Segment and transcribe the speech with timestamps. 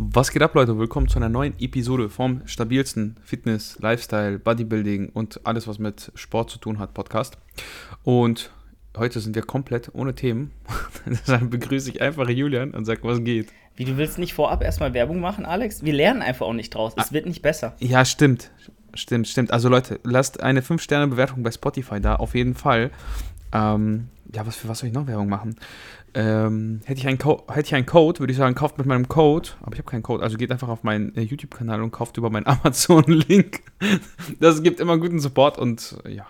[0.00, 0.78] Was geht ab, Leute?
[0.78, 6.50] Willkommen zu einer neuen Episode vom stabilsten Fitness, Lifestyle, Bodybuilding und alles, was mit Sport
[6.50, 7.36] zu tun hat, Podcast.
[8.04, 8.52] Und
[8.96, 10.52] heute sind wir komplett ohne Themen.
[11.06, 13.48] Deshalb begrüße ich einfach Julian und sage, was geht.
[13.74, 15.82] Wie, du willst nicht vorab erstmal Werbung machen, Alex?
[15.82, 16.92] Wir lernen einfach auch nicht draus.
[16.96, 17.12] Es Ah.
[17.12, 17.74] wird nicht besser.
[17.80, 18.52] Ja, stimmt.
[18.94, 19.50] Stimmt, stimmt.
[19.52, 22.92] Also Leute, lasst eine 5-Sterne-Bewertung bei Spotify da, auf jeden Fall.
[23.52, 25.56] Ähm, ja, was für was soll ich noch Werbung machen?
[26.14, 29.08] Ähm, hätte, ich einen Co hätte ich einen Code, würde ich sagen, kauft mit meinem
[29.08, 32.16] Code, aber ich habe keinen Code, also geht einfach auf meinen äh, YouTube-Kanal und kauft
[32.16, 33.60] über meinen Amazon-Link.
[34.40, 36.26] Das gibt immer guten Support und äh, ja.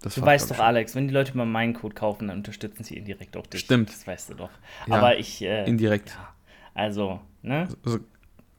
[0.00, 2.96] Das Du weißt doch, Alex, wenn die Leute mal meinen Code kaufen, dann unterstützen sie
[2.96, 3.60] indirekt auch dich.
[3.60, 3.88] Stimmt.
[3.90, 4.50] Das weißt du doch.
[4.88, 5.40] Ja, Aber ich.
[5.42, 6.10] Äh, Indirekt.
[6.10, 6.28] Ja,
[6.74, 7.68] also, ne?
[7.84, 7.98] Also,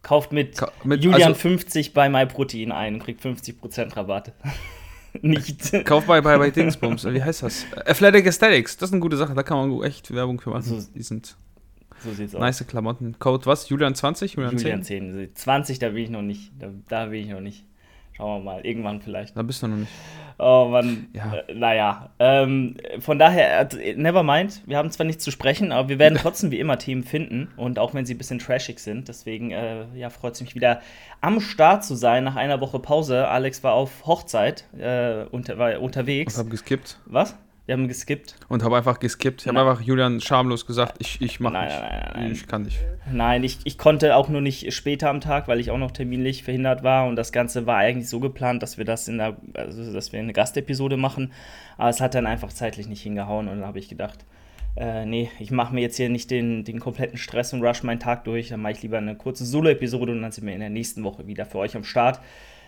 [0.04, 4.34] Kauft mit, Ka- mit- Julian also- 50 bei MyProtein ein und kriegt 50% Rabatt.
[5.22, 5.85] nicht.
[5.85, 7.66] Kauf bei, bei, bei Dingsbums, wie heißt das?
[7.85, 10.63] Athletic Aesthetics, das ist eine gute Sache, da kann man echt Werbung für machen.
[10.81, 11.36] So- Die sind
[12.03, 12.41] So sieht's aus.
[12.41, 13.16] nice Klamotten.
[13.20, 13.70] Code was?
[13.70, 14.34] Julian 20?
[14.34, 15.13] Julian, Julian 10?
[15.13, 15.36] 10.
[15.36, 16.52] 20, da bin ich noch nicht.
[16.59, 17.66] Da, da bin ich noch nicht.
[18.16, 18.66] Schauen wir mal.
[18.66, 19.36] Irgendwann vielleicht.
[19.36, 19.92] Da bist du noch nicht.
[20.39, 21.33] Oh Mann, Ja.
[21.47, 22.09] äh, naja.
[22.20, 24.61] Ähm, von daher, äh, never mind.
[24.66, 27.50] Wir haben zwar nichts zu sprechen, aber wir werden trotzdem wie immer Themen finden.
[27.58, 29.08] Und auch wenn sie ein bisschen trashig sind.
[29.08, 30.81] Deswegen äh, ja, freut es mich wieder
[31.22, 33.28] am Start zu sein nach einer Woche Pause.
[33.28, 36.38] Alex war auf Hochzeit, äh, unter, war Und unterwegs.
[36.38, 37.00] hab geskippt.
[37.05, 37.36] Was?
[37.66, 38.36] Wir haben geskippt.
[38.50, 39.42] Und habe einfach geskippt.
[39.42, 41.80] Ich habe einfach Julian schamlos gesagt, ich, ich mach Nein, nicht.
[41.80, 42.31] nein, nein, nein.
[42.33, 42.80] Ich kann nicht.
[43.09, 46.44] Nein, ich, ich konnte auch nur nicht später am Tag, weil ich auch noch terminlich
[46.44, 47.08] verhindert war.
[47.08, 50.20] Und das Ganze war eigentlich so geplant, dass wir das in der, also dass wir
[50.20, 51.31] eine Gastepisode machen.
[51.78, 53.47] Aber es hat dann einfach zeitlich nicht hingehauen.
[53.47, 54.25] Und dann habe ich gedacht,
[54.75, 58.02] äh, nee, ich mache mir jetzt hier nicht den, den kompletten Stress und rush meinen
[58.02, 58.50] Tag durch.
[58.50, 61.27] Dann mache ich lieber eine kurze Solo-Episode und dann sind wir in der nächsten Woche
[61.27, 62.20] wieder für euch am Start.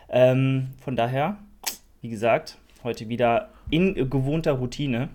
[0.07, 1.35] Ähm, von daher,
[2.01, 5.09] wie gesagt, heute wieder in gewohnter Routine.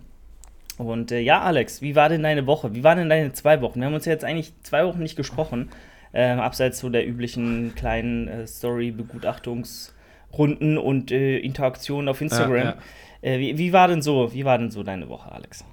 [0.77, 2.75] Und äh, ja, Alex, wie war denn deine Woche?
[2.75, 3.81] Wie waren denn deine zwei Wochen?
[3.81, 5.71] Wir haben uns ja jetzt eigentlich zwei Wochen nicht gesprochen,
[6.12, 12.57] äh, abseits so der üblichen kleinen äh, Story-Begutachtungsrunden und äh, Interaktionen auf Instagram.
[12.57, 12.77] Ja, ja.
[13.23, 14.34] Äh, wie, wie war denn so?
[14.34, 15.65] Wie war denn so deine Woche, Alex?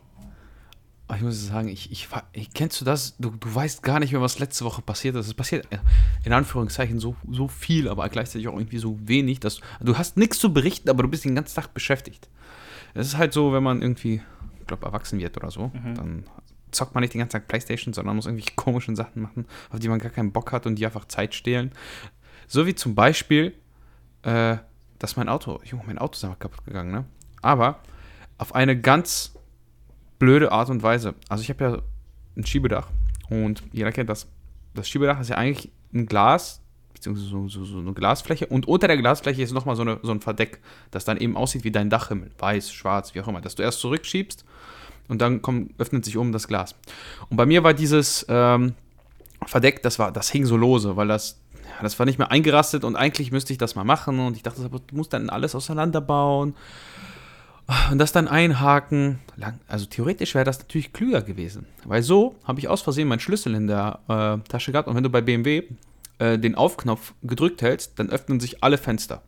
[1.08, 3.16] Aber ich muss sagen, ich, ich, ich kennst du das?
[3.18, 5.28] Du, du weißt gar nicht mehr, was letzte Woche passiert ist.
[5.28, 5.78] Es passiert äh,
[6.26, 10.38] in Anführungszeichen so, so viel, aber gleichzeitig auch irgendwie so wenig, dass du hast nichts
[10.40, 12.30] zu berichten, aber du bist den ganzen Tag beschäftigt.
[12.94, 14.22] Es ist halt so, wenn man irgendwie,
[14.60, 16.26] ich glaube, erwachsen wird oder so, dann
[16.72, 19.88] zockt man nicht den ganzen Tag Playstation, sondern muss irgendwelche komischen Sachen machen, auf die
[19.88, 21.72] man gar keinen Bock hat und die einfach Zeit stehlen.
[22.48, 23.54] So wie zum Beispiel,
[24.24, 24.58] äh,
[25.00, 27.06] dass mein Auto, Junge, mein Auto ist einfach kaputt gegangen, ne?
[27.42, 27.80] Aber
[28.38, 29.37] auf eine ganz
[30.20, 31.16] blöde Art und Weise.
[31.30, 31.82] Also ich habe ja
[32.36, 32.88] ein Schiebedach
[33.30, 34.28] und jeder kennt das.
[34.74, 36.62] Das Schiebedach ist ja eigentlich ein Glas,
[36.94, 40.12] beziehungsweise so, so, so eine Glasfläche und unter der Glasfläche ist nochmal so, eine, so
[40.12, 40.60] ein Verdeck,
[40.92, 42.32] das dann eben aussieht wie dein Dachhimmel.
[42.38, 43.42] Weiß, schwarz, wie auch immer.
[43.42, 44.46] Dass du erst zurückschiebst
[45.08, 46.76] und dann kommt, öffnet sich oben das Glas.
[47.30, 48.74] Und bei mir war dieses ähm,
[49.46, 51.40] Verdeck, das, war, das hing so lose, weil das,
[51.82, 54.70] das war nicht mehr eingerastet und eigentlich müsste ich das mal machen und ich dachte,
[54.70, 56.56] du musst dann alles auseinanderbauen
[57.92, 59.20] und das dann einhaken.
[59.36, 61.66] Lang, also theoretisch wäre das natürlich klüger gewesen.
[61.86, 65.04] Weil so habe ich aus Versehen meinen Schlüssel in der äh, Tasche gehabt und wenn
[65.04, 65.64] du bei BMW
[66.20, 69.22] äh, den Aufknopf gedrückt hältst, dann öffnen sich alle Fenster.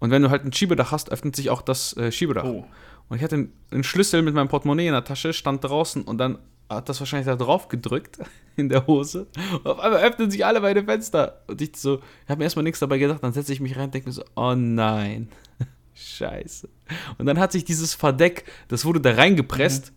[0.00, 2.44] Und wenn du halt ein Schiebedach hast, öffnet sich auch das äh, Schiebedach.
[2.44, 2.64] Oh.
[3.08, 6.18] Und ich hatte einen- einen Schlüssel mit meinem Portemonnaie in der Tasche, stand draußen und
[6.18, 6.38] dann
[6.70, 8.18] hat das wahrscheinlich da drauf gedrückt
[8.56, 9.26] in der Hose.
[9.52, 11.42] Und auf einmal öffnen sich alle meine Fenster.
[11.46, 13.84] Und ich so, ich habe mir erstmal nichts dabei gedacht, dann setze ich mich rein
[13.84, 15.28] und denke mir so, oh nein.
[15.94, 16.68] Scheiße.
[17.18, 19.92] Und dann hat sich dieses Verdeck, das wurde da reingepresst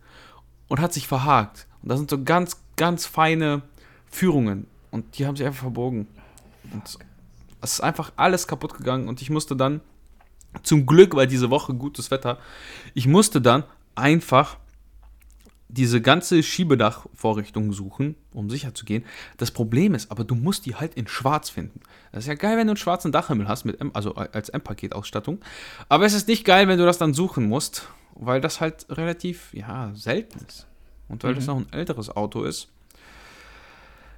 [0.67, 1.67] und hat sich verhakt.
[1.81, 3.63] Und da sind so ganz, ganz feine
[4.09, 4.67] Führungen.
[4.91, 6.07] Und die haben sich einfach verbogen.
[6.71, 6.97] Und
[7.61, 9.07] es ist einfach alles kaputt gegangen.
[9.07, 9.81] Und ich musste dann,
[10.63, 12.39] zum Glück, weil diese Woche gutes Wetter,
[12.93, 13.63] ich musste dann
[13.95, 14.57] einfach
[15.69, 19.03] diese ganze Schiebedachvorrichtung suchen, um sicher zu gehen.
[19.37, 21.81] Das Problem ist aber, du musst die halt in schwarz finden.
[22.11, 25.39] Das ist ja geil, wenn du einen schwarzen Dachhimmel hast, mit M, also als M-Paket-Ausstattung.
[25.89, 29.53] Aber es ist nicht geil, wenn du das dann suchen musst, weil das halt relativ,
[29.53, 30.65] ja, selten ist.
[31.09, 32.69] Und weil das noch ein älteres Auto ist,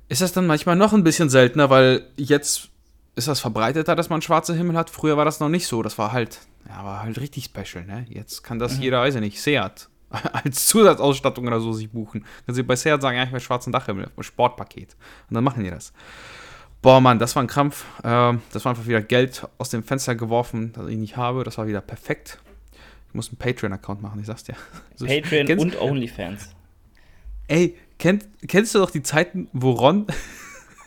[0.07, 2.69] ist das dann manchmal noch ein bisschen seltener, weil jetzt
[3.15, 4.89] ist das verbreiteter, dass man schwarze Himmel hat.
[4.89, 5.83] Früher war das noch nicht so.
[5.83, 8.05] Das war halt, ja, war halt richtig special, ne?
[8.09, 9.89] Jetzt kann das jeder, weiß ich nicht, Seat
[10.33, 12.25] als Zusatzausstattung oder so sich buchen.
[12.45, 14.95] Können sie bei Seat sagen, ja, ich will schwarzen Dachhimmel, Sportpaket.
[15.29, 15.93] Und dann machen die das.
[16.81, 17.85] Boah, Mann, das war ein Krampf.
[18.03, 21.43] Ähm, das war einfach wieder Geld aus dem Fenster geworfen, das ich nicht habe.
[21.43, 22.39] Das war wieder perfekt.
[23.09, 24.55] Ich muss einen Patreon-Account machen, ich sag's dir.
[24.99, 26.55] Patreon und OnlyFans.
[27.47, 30.05] Ey, kennt, kennst du doch die Zeiten, wo Ron.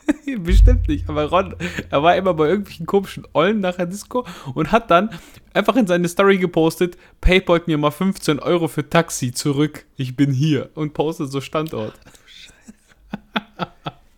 [0.39, 1.55] Bestimmt nicht, aber Ron,
[1.89, 5.09] er war immer bei irgendwelchen komischen Ollen nach der Disco und hat dann
[5.53, 10.31] einfach in seine Story gepostet: Paypal mir mal 15 Euro für Taxi zurück, ich bin
[10.31, 10.69] hier.
[10.75, 11.93] Und postet so Standort.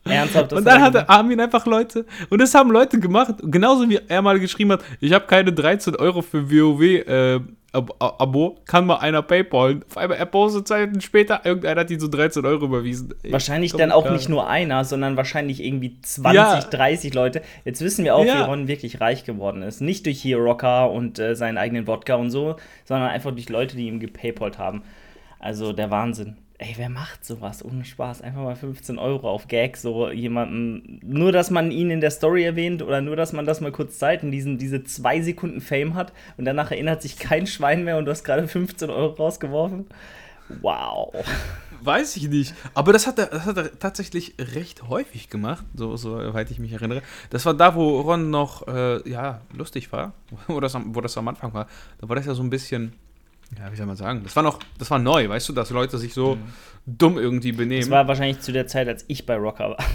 [0.05, 0.51] Ernsthaft?
[0.51, 3.99] das Und dann hat, haben ihn einfach Leute, und das haben Leute gemacht, genauso wie
[4.07, 7.39] er mal geschrieben hat, ich habe keine 13 Euro für WoW äh,
[7.75, 9.81] Ab Abo, kann mal einer Paypal.
[9.89, 13.13] Auf einmal, er postet Zeiten später, irgendeiner hat ihm so 13 Euro überwiesen.
[13.21, 14.13] Ey, Wahrscheinlich dann auch klar.
[14.13, 16.59] nicht nur einer, sondern wahrscheinlich irgendwie 20, Ja.
[16.61, 17.41] 30 Leute.
[17.65, 18.39] Jetzt wissen wir auch, Ja.
[18.39, 19.81] wie Ron wirklich reich geworden ist.
[19.81, 22.55] Nicht durch hier Rocker und äh, seinen eigenen Wodka und so,
[22.85, 24.81] sondern einfach durch Leute, die ihm gepaypalt haben.
[25.39, 26.37] Also der Wahnsinn.
[26.57, 27.65] Ey, wer macht sowas?
[27.65, 28.21] Ohne Spaß.
[28.21, 31.01] Einfach mal 15 Euro auf Gag, so jemanden.
[31.03, 33.99] Nur, dass man ihn in der Story erwähnt oder nur, dass man das mal kurz
[33.99, 37.97] Zeit in diesen, diese zwei Sekunden Fame hat und danach erinnert sich kein Schwein mehr
[37.97, 39.87] und du hast gerade 15 Euro rausgeworfen.
[40.61, 41.13] Wow.
[41.81, 42.53] Weiß ich nicht.
[42.73, 46.71] Aber das hat, er, das hat er tatsächlich recht häufig gemacht, so, soweit ich mich
[46.71, 47.01] erinnere.
[47.31, 50.13] Das war da, wo Ron noch äh, ja, lustig war,
[50.47, 51.67] wo das, am, wo das am Anfang war.
[51.99, 52.93] Da war das ja so ein bisschen,
[53.57, 55.97] ja, wie soll man sagen, das war noch, das war neu, weißt du, dass Leute
[55.97, 56.37] sich so
[56.85, 57.81] dumm irgendwie benehmen.
[57.81, 59.77] Das war wahrscheinlich zu der Zeit, als ich bei Rocker war.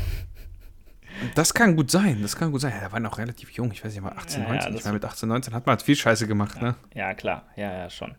[1.35, 2.73] Das kann gut sein, das kann gut sein.
[2.73, 4.73] Ja, der war noch relativ jung, ich weiß nicht mal, 18, Ja, ja, 19.
[4.73, 6.77] das ich meine, mit 18, 19 hat man halt viel Scheiße gemacht, ne?
[6.95, 7.45] Ja, klar.
[7.57, 8.15] Ja, ja, schon.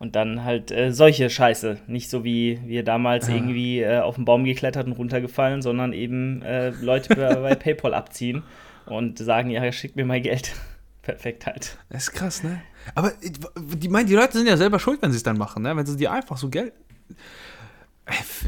[0.00, 1.78] Und dann halt äh, solche Scheiße.
[1.86, 3.34] Nicht so wie wir damals Ja.
[3.36, 7.94] irgendwie äh, auf den Baum geklettert und runtergefallen, sondern eben äh, Leute bei, bei PayPal
[7.94, 8.42] abziehen
[8.86, 10.52] und sagen, ja, schickt mir mal Geld.
[11.02, 11.78] Perfekt halt.
[11.88, 12.60] Das ist krass, ne?
[12.94, 15.62] Aber äh, die, meinen, die Leute sind ja selber schuld, wenn sie es dann machen,
[15.62, 15.76] ne?
[15.76, 16.72] Wenn sie dir einfach so Geld.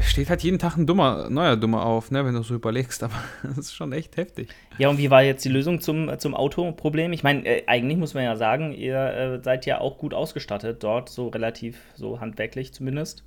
[0.01, 3.13] Steht halt jeden Tag ein dummer, neuer Dummer auf, ne, wenn du so überlegst, aber
[3.43, 4.49] das ist schon echt heftig.
[4.79, 7.13] Ja, und wie war jetzt die Lösung zum, zum Autoproblem?
[7.13, 10.83] Ich meine, äh, eigentlich muss man ja sagen, ihr äh, seid ja auch gut ausgestattet
[10.83, 13.23] dort, so relativ, so handwerklich zumindest.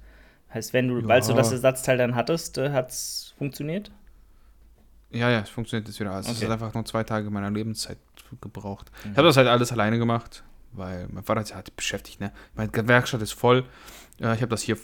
[0.52, 1.06] Heißt, wenn du, Ja.
[1.06, 3.92] weil du das Ersatzteil dann hattest, äh, hat es funktioniert?
[5.12, 6.10] Ja, ja, es funktioniert jetzt wieder.
[6.10, 6.26] alles.
[6.26, 6.46] Es Okay.
[6.46, 7.98] hat einfach nur zwei Tage meiner Lebenszeit
[8.40, 8.90] gebraucht.
[9.04, 9.12] Mhm.
[9.12, 10.42] Ich habe das halt alles alleine gemacht,
[10.74, 12.32] weil mein Vater ist ja halt beschäftigt, ne?
[12.54, 13.64] Meine Werkstatt ist voll.
[14.18, 14.76] Ja, ich habe das hier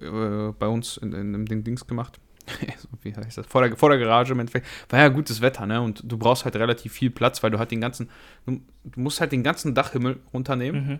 [0.00, 2.20] äh, bei uns in, in, in dem Dings gemacht.
[2.78, 3.46] So, Wie heißt das?
[3.46, 4.66] Vor der, vor der Garage im Endeffekt.
[4.88, 5.80] War ja gutes Wetter, ne?
[5.82, 8.08] Und du brauchst halt relativ viel Platz, weil du halt den ganzen,
[8.46, 8.60] du,
[8.96, 10.86] musst halt den ganzen Dachhimmel runternehmen.
[10.86, 10.98] Mhm.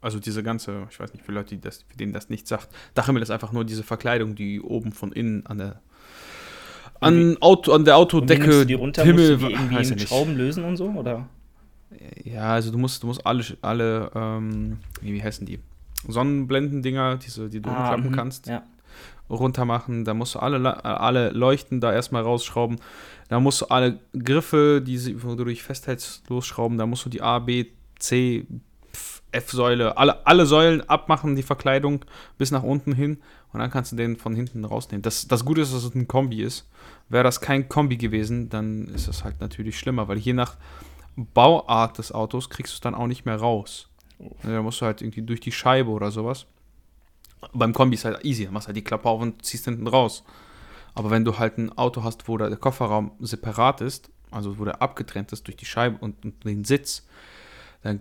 [0.00, 2.68] Also diese ganze, ich weiß nicht, für Leute, die das, für denen das nicht sagt,
[2.94, 5.80] Dachhimmel ist einfach nur diese Verkleidung, die oben von innen an der
[7.00, 9.04] an, Auto, an der Und Autodecke du die runter?
[9.04, 10.00] Himmel, musst du die irgendwie mit.
[10.02, 10.88] Schrauben lösen und so?
[10.90, 11.28] Oder?
[12.24, 15.60] Ja, also du musst, du musst alle, alle ähm, wie, heißen die?
[16.08, 18.14] Sonnenblendendinger, diese, die du umklappen mhm.
[18.14, 18.62] kannst, Ja.
[19.30, 20.04] runter machen.
[20.04, 22.78] Da musst du alle, alle Leuchten da erstmal rausschrauben.
[23.28, 26.78] Da musst du alle Griffe, die wo du dich festhältst, losschrauben.
[26.78, 27.66] Da musst du die A, B,
[27.98, 28.46] C,
[29.32, 32.04] F-Säule, alle, alle Säulen abmachen, die Verkleidung
[32.38, 33.18] bis nach unten hin.
[33.52, 35.02] Und dann kannst du den von hinten rausnehmen.
[35.02, 36.68] Das, das Gute ist, dass es ein Kombi ist.
[37.08, 40.56] Wäre das kein Kombi gewesen, dann ist das halt natürlich schlimmer, weil je nach
[41.16, 43.88] Bauart des Autos kriegst du es dann auch nicht mehr raus.
[44.42, 46.46] Da musst du halt irgendwie durch die Scheibe oder sowas.
[47.52, 50.24] Beim Kombi ist halt easy, dann machst halt die Klappe auf und ziehst hinten raus.
[50.94, 54.80] Aber wenn du halt ein Auto hast, wo der Kofferraum separat ist, also wo der
[54.82, 57.06] abgetrennt ist durch die Scheibe und, und den Sitz,
[57.82, 58.00] dann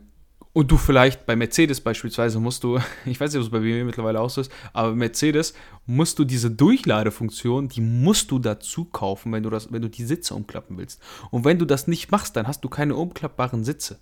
[0.56, 3.84] und du vielleicht bei Mercedes beispielsweise musst du, ich weiß nicht, ob es bei BMW
[3.84, 5.54] mittlerweile auch so ist, aber bei Mercedes
[5.86, 10.06] musst du diese Durchladefunktion, die musst du dazu kaufen, wenn du, das, wenn du die
[10.06, 11.02] Sitze umklappen willst.
[11.30, 14.00] Und wenn du das nicht machst, dann hast du keine umklappbaren Sitze.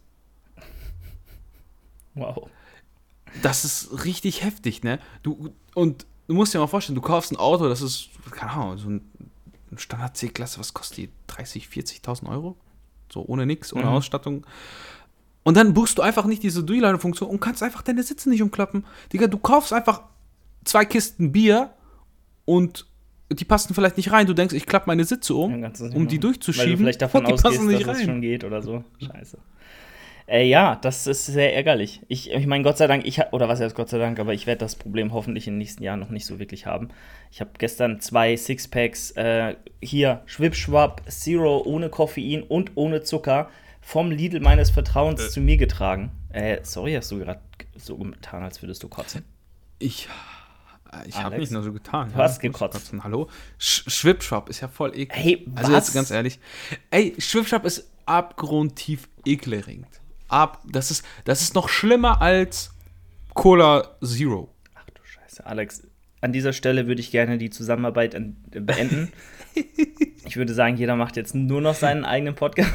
[2.13, 2.49] Wow.
[3.41, 4.99] Das ist richtig heftig, ne?
[5.23, 8.77] Du, und du musst dir mal vorstellen, du kaufst ein Auto, das ist, keine Ahnung,
[8.77, 9.01] so ein
[9.75, 11.09] Standard C-Klasse, was kostet die?
[11.25, 12.55] 30, 40.000 Euro?
[13.11, 13.89] So ohne nix, ohne Mhm.
[13.89, 14.45] Ausstattung.
[15.43, 18.85] Und dann buchst du einfach nicht diese Durchladefunktion und kannst einfach deine Sitze nicht umklappen.
[19.11, 20.03] Digga, du kaufst einfach
[20.63, 21.71] zwei Kisten Bier
[22.45, 22.87] und
[23.29, 24.27] die passen vielleicht nicht rein.
[24.27, 26.69] Du denkst, ich klappe meine Sitze um, um die durchzuschieben.
[26.69, 28.05] Weil du vielleicht davon ausgehst, dass es rein.
[28.05, 28.83] schon geht oder so.
[28.99, 29.37] Scheiße.
[30.25, 32.01] Äh, ja, das ist sehr ärgerlich.
[32.07, 34.47] Ich, ich meine, Gott sei Dank, ich oder was heißt Gott sei Dank, aber ich
[34.47, 36.89] werde das Problem hoffentlich in den nächsten Jahren noch nicht so wirklich haben.
[37.31, 43.49] Ich habe gestern zwei Sixpacks äh, hier, Schwipschwap, Zero ohne Koffein und ohne Zucker
[43.83, 45.29] vom Lidl meines Vertrauens Äh.
[45.29, 46.11] zu mir getragen.
[46.29, 47.41] Äh, sorry, hast du gerade
[47.75, 49.23] so getan, als würdest du kotzen?
[49.79, 50.07] Ich,
[51.05, 52.11] ich habe nicht nur so getan.
[52.11, 52.73] Du hast muss gekotzt.
[52.73, 53.03] kotzen.
[53.03, 53.29] Hallo?
[53.59, 55.11] Sch Schwipschwap ist ja voll eklig.
[55.11, 56.39] Hey, Also jetzt ganz ehrlich.
[56.91, 59.87] Ey, Schwipschwap ist abgrundtief ekelerregend.
[60.27, 62.73] Ab, das, ist, das ist noch schlimmer als
[63.33, 64.49] Cola Zero.
[64.75, 65.83] Ach du Scheiße, Alex.
[66.21, 68.21] An dieser Stelle würde ich gerne die Zusammenarbeit äh,
[68.59, 69.11] beenden.
[70.25, 72.71] ich würde sagen, jeder macht jetzt nur noch seinen eigenen Podcast.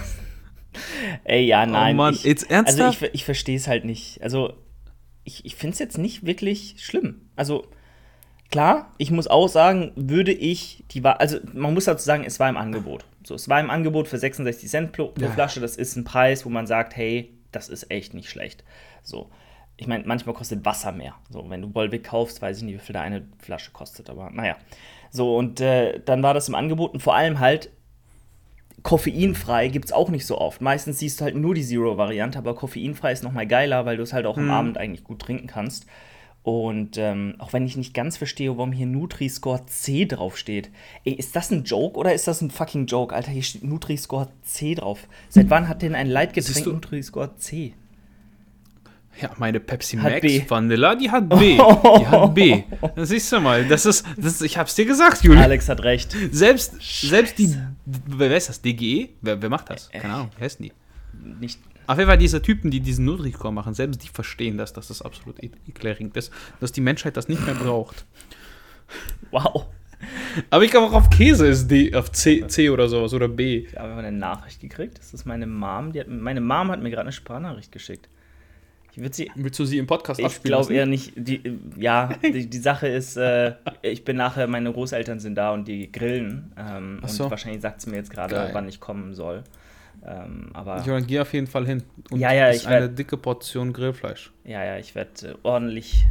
[1.25, 1.95] Ey, ja, nein.
[1.95, 3.03] oh Mann, ich, jetzt also ernsthaft?
[3.03, 4.23] ich, ich verstehe es halt nicht.
[4.23, 4.55] Also,
[5.25, 7.31] ich, ich finde es jetzt nicht wirklich schlimm.
[7.37, 7.67] Also,
[8.51, 12.41] klar, ich muss auch sagen, würde ich die war also man muss dazu sagen, es
[12.41, 13.05] war im Angebot.
[13.25, 15.31] So, es war im Angebot für 66 Cent pro, pro Ja.
[15.31, 15.61] Flasche.
[15.61, 18.65] Das ist ein Preis, wo man sagt, hey, das ist echt nicht schlecht.
[19.03, 19.31] So.
[19.77, 21.15] Ich meine, manchmal kostet Wasser mehr.
[21.31, 24.31] So, wenn du Wolwig kaufst, weiß ich nicht, wie viel da eine Flasche kostet, aber
[24.31, 24.57] naja.
[25.11, 27.71] So, und äh, dann war das im Angebot und vor allem halt
[28.83, 30.61] koffeinfrei gibt es auch nicht so oft.
[30.61, 34.13] Meistens siehst du halt nur die Zero-Variante, aber koffeinfrei ist nochmal geiler, weil du es
[34.13, 35.87] halt auch am Abend eigentlich gut trinken kannst.
[36.43, 40.71] Und ähm, auch wenn ich nicht ganz verstehe, warum hier Nutri-Score C draufsteht.
[41.05, 43.15] Ey, ist das ein Joke oder ist das ein fucking Joke?
[43.15, 45.09] Alter, hier steht Nutri-Score C drauf.
[45.29, 47.75] Seit wann hat denn ein Leitgetränk Nutri-Score C?
[49.21, 50.43] Ja, meine Pepsi Hat Max B.
[50.49, 51.57] Vanilla, die hat B.
[51.57, 52.63] Die hat B.
[52.95, 53.67] Das siehst du mal.
[53.67, 55.43] Das ist, das ist ich hab's dir gesagt, Julian.
[55.45, 56.15] Alex hat recht.
[56.31, 58.63] Selbst, selbst die, wer ist das?
[58.63, 59.09] DGE?
[59.21, 59.89] Wer, wer macht das?
[59.93, 60.73] Äh, Keine Ahnung, wie heißen die?
[61.41, 61.59] Nicht.
[61.89, 65.03] Auf jeden Fall diese Typen, die diesen Nutri-Score machen, selbst die verstehen das, dass das
[65.03, 68.05] absolut e- ekelerregend ist, dass die Menschheit das nicht mehr braucht.
[69.31, 69.67] Wow.
[70.51, 73.67] Aber ich glaube auch auf Käse ist D, auf C, C oder sowas oder B.
[73.69, 74.99] Ich habe eine Nachricht gekriegt.
[74.99, 75.93] Das ist meine Mom.
[75.93, 78.09] Die hat, meine Mom hat mir gerade eine Sprachnachricht geschickt.
[78.95, 79.31] Ich sie.
[79.37, 80.73] Willst du sie im Podcast Ich abspielen glaube lassen?
[80.75, 81.13] eher nicht.
[81.17, 81.41] Die,
[81.77, 85.91] ja, die, die Sache ist, äh, ich bin nachher, meine Großeltern sind da und die
[85.93, 86.53] grillen.
[86.59, 87.25] Ähm, so.
[87.25, 89.45] Und wahrscheinlich sagt sie mir jetzt gerade, wann ich kommen soll.
[90.07, 91.83] Ähm, aber Julian, geh auf jeden Fall hin.
[92.11, 94.33] Und Ja, ja, ich eine werd- dicke Portion Grillfleisch.
[94.45, 96.05] ja, ja, ich werde äh, ordentlich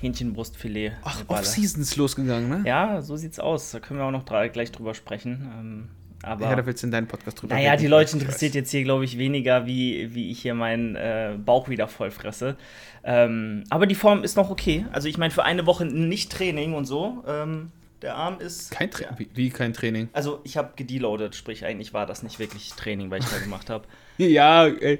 [0.00, 0.92] Hähnchenbrustfilet.
[1.04, 1.42] Ach, ballern.
[1.42, 2.62] Off-Seasons losgegangen, ne?
[2.66, 3.70] Ja, so sieht's aus.
[3.72, 5.50] Da können wir auch noch drei, gleich drüber sprechen.
[5.58, 5.88] Ähm,
[6.22, 7.82] aber Ja, da willst du in deinen Podcast drüber Naja, reden.
[7.82, 11.68] die Leute interessiert jetzt hier, glaube ich, weniger, wie, wie ich hier meinen äh, Bauch
[11.68, 12.56] wieder voll fresse.
[13.04, 14.86] Ähm, aber die Form ist noch okay.
[14.92, 17.22] Also ich meine, für eine Woche nicht Training und so.
[17.26, 17.70] Ähm,
[18.02, 18.70] der Arm ist.
[18.72, 20.10] Kein Tra wie, wie kein Training?
[20.12, 23.70] Also ich habe gedeloadet, sprich eigentlich war das nicht wirklich Training, weil ich da gemacht
[23.70, 23.84] habe.
[24.18, 24.98] Ja, ey.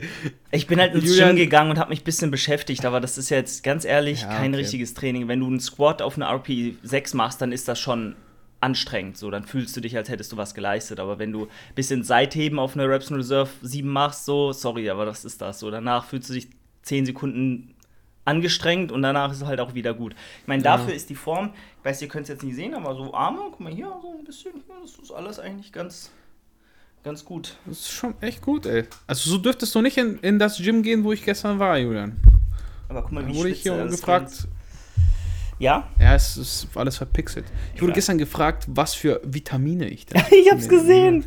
[0.50, 3.16] Ich bin halt ins Julian- Gym gegangen und habe mich ein bisschen beschäftigt, aber das
[3.16, 4.60] ist jetzt ganz ehrlich Ja, kein okay.
[4.60, 5.26] richtiges Training.
[5.26, 8.14] Wenn du einen Squat auf eine RP6 machst, dann ist das schon
[8.60, 9.16] anstrengend.
[9.16, 10.98] So, dann fühlst du dich, als hättest du was geleistet.
[11.00, 14.88] Aber wenn du ein bisschen Seitheben auf eine Reps in Reserve 7 machst, so, sorry,
[14.90, 15.58] aber das ist das.
[15.60, 16.48] So, danach fühlst du dich
[16.82, 17.74] 10 Sekunden
[18.24, 20.14] angestrengt und danach ist es halt auch wieder gut.
[20.42, 20.76] Ich meine, Ja.
[20.76, 23.38] dafür ist die Form, ich weiß, ihr könnt es jetzt nicht sehen, aber so Arme,
[23.50, 26.10] guck mal hier, so ein bisschen, das ist alles eigentlich ganz,
[27.04, 27.56] ganz gut.
[27.66, 28.84] Das ist schon echt gut, ey.
[29.06, 32.16] Also so dürftest du nicht in, in das Gym gehen, wo ich gestern war, Julian.
[32.88, 34.48] Aber guck mal, Da wie wurde ich hier gefragt.
[35.58, 37.46] Ja, Ja, es ist alles verpixelt.
[37.74, 37.94] Ich wurde Ja.
[37.94, 40.22] gestern gefragt, was für Vitamine ich denn.
[40.30, 41.24] Ich hab's gesehen.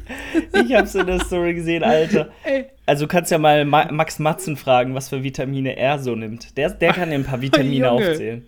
[0.54, 2.30] Ich hab's in der Story gesehen, Alter.
[2.44, 2.66] Ey.
[2.86, 6.56] Also du kannst ja mal Ma Max Matzen fragen, was für Vitamine er so nimmt.
[6.58, 7.90] Der, der kann dir ein paar Vitamine Junge.
[7.92, 8.46] aufzählen.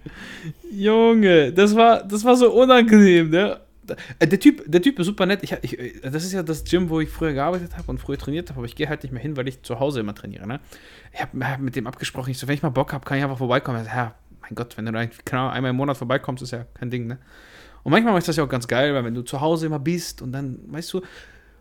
[0.71, 3.59] Junge, das war, das war so unangenehm, ne?
[4.19, 5.39] Äh, Der typ, der typ ist super nett.
[5.43, 8.49] Ich, ich, das ist ja das Gym, wo ich früher gearbeitet habe und früher trainiert
[8.49, 10.47] habe, aber ich gehe halt nicht mehr hin, weil ich zu Hause immer trainiere.
[10.47, 10.59] Ne?
[11.13, 13.23] Ich habe hab mit dem abgesprochen, ich so, wenn ich mal Bock habe, kann ich
[13.23, 13.79] einfach vorbeikommen.
[13.79, 14.15] Er so, ja,
[14.51, 17.19] mein Gott, wenn du da genau einmal im Monat vorbeikommst, ist ja kein Ding, ne?
[17.83, 20.21] Und manchmal ist das ja auch ganz geil, weil wenn du zu Hause immer bist
[20.21, 21.01] und dann, weißt du,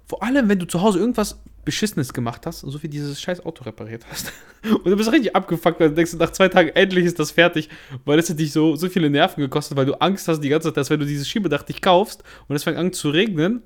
[0.06, 3.47] vor allem, wenn du zu Hause irgendwas Beschissenes gemacht hast und so wie dieses scheiß
[3.47, 4.32] Auto repariert hast
[4.64, 7.68] und du bist richtig abgefuckt, weil du denkst, nach zwei Tagen endlich ist das fertig,
[8.04, 10.68] weil es hat dich so, so viele Nerven gekostet, weil du Angst hast die ganze
[10.68, 13.62] Zeit, dass wenn du dieses Schiebedach dich kaufst und es fängt an zu regnen,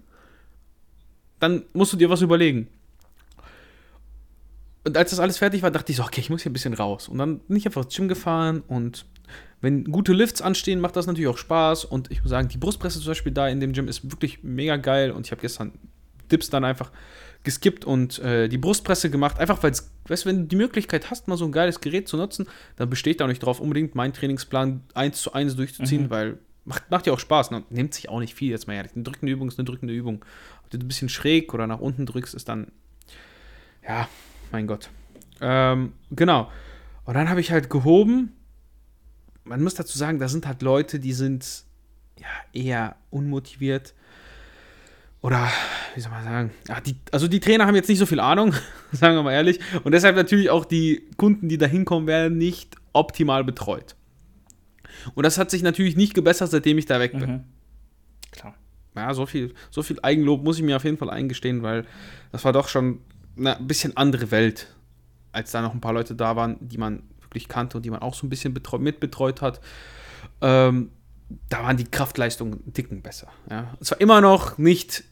[1.41, 2.69] dann musst du dir was überlegen.
[4.85, 6.75] Und als das alles fertig war, dachte ich so, okay, ich muss hier ein bisschen
[6.75, 7.09] raus.
[7.09, 9.07] Und dann bin ich einfach ins Gym gefahren und
[9.61, 11.87] wenn gute Lifts anstehen, macht das natürlich auch Spaß.
[11.87, 14.77] Und ich muss sagen, die Brustpresse zum Beispiel da in dem Gym ist wirklich mega
[14.77, 15.11] geil.
[15.11, 15.73] Und ich habe gestern
[16.31, 16.93] Dips dann einfach
[17.45, 19.39] geskippt und äh, die Brustpresse gemacht.
[19.39, 22.09] Einfach weil es, weißt du, wenn du die Möglichkeit hast, mal so ein geiles Gerät
[22.09, 26.05] zu nutzen, dann besteht da auch nicht drauf, unbedingt meinen Trainingsplan eins zu eins durchzuziehen,
[26.05, 26.11] Mhm.
[26.11, 27.51] weil macht, macht ja auch Spaß.
[27.51, 27.63] Ne?
[27.71, 28.93] Nimmt sich auch nicht viel, jetzt mal ehrlich.
[28.95, 30.23] Eine drückende Übung ist eine drückende Übung.
[30.63, 32.67] Ob du ein bisschen schräg oder nach unten drückst, ist dann,
[33.87, 34.09] ja,
[34.53, 34.91] mein Gott.
[35.41, 36.51] Ähm, genau.
[37.05, 38.33] Und dann habe ich halt gehoben.
[39.45, 41.65] Man muss dazu sagen, da sind halt Leute, die sind
[42.19, 43.95] ja eher unmotiviert.
[45.21, 45.49] Oder,
[45.95, 46.51] wie soll man sagen?
[46.69, 48.55] Ja, die, also die Trainer haben jetzt nicht so viel Ahnung,
[48.93, 49.59] sagen wir mal ehrlich.
[49.83, 53.97] Und deshalb natürlich auch die Kunden, die da hinkommen, werden nicht optimal betreut.
[55.15, 57.31] Und das hat sich natürlich nicht gebessert, seitdem ich da weg bin.
[57.31, 57.45] Mhm.
[58.33, 58.55] Klar.
[58.95, 61.85] Ja, so viel, so viel Eigenlob muss ich mir auf jeden Fall eingestehen, weil
[62.31, 63.01] das war doch schon
[63.37, 64.75] eine ein bisschen andere Welt,
[65.33, 68.01] als da noch ein paar Leute da waren, die man wirklich kannte und die man
[68.01, 69.61] auch so ein bisschen betreu mitbetreut hat.
[70.41, 70.91] Ähm,
[71.49, 73.29] da waren die Kraftleistungen dicken besser.
[73.51, 73.75] Ja.
[73.81, 75.05] Es war immer noch nicht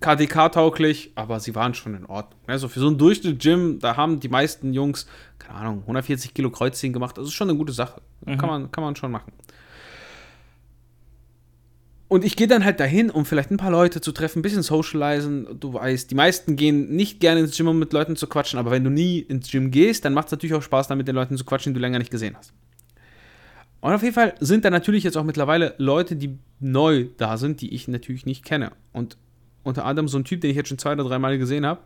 [0.00, 2.40] KDK-tauglich, aber sie waren schon in Ordnung.
[2.46, 5.06] Also für so ein Durchschnitt-Gym, da haben die meisten Jungs,
[5.38, 7.18] keine Ahnung, 140 Kilo Kreuzziehen gemacht.
[7.18, 8.00] Das ist schon eine gute Sache.
[8.24, 8.38] Mhm.
[8.38, 9.32] Kann, man, kann man schon machen.
[12.08, 14.62] Und ich gehe dann halt dahin, um vielleicht ein paar Leute zu treffen, ein bisschen
[14.62, 15.46] socialisen.
[15.60, 18.70] Du weißt, die meisten gehen nicht gerne ins Gym, um mit Leuten zu quatschen, aber
[18.70, 21.14] wenn du nie ins Gym gehst, dann macht es natürlich auch Spaß, dann mit den
[21.14, 22.54] Leuten zu quatschen, die du länger nicht gesehen hast.
[23.80, 27.60] Und auf jeden Fall sind da natürlich jetzt auch mittlerweile Leute, die neu da sind,
[27.60, 28.72] die ich natürlich nicht kenne.
[28.92, 29.18] Und
[29.62, 31.80] unter anderem so ein Typ, den ich jetzt schon zwei oder drei Mal gesehen habe.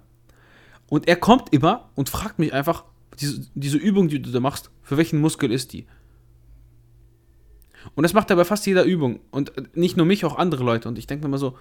[0.88, 2.84] Und er kommt immer und fragt mich einfach,
[3.18, 5.86] diese, diese Übung, die du da machst, für welchen Muskel ist die?
[7.94, 9.20] Und das macht er bei fast jeder Übung.
[9.30, 10.88] Und äh, nicht nur mich, auch andere Leute.
[10.88, 11.56] Und ich denke mir mal so,